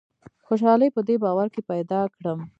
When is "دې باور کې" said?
1.07-1.61